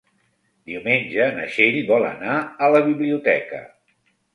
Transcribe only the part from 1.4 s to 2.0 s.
Txell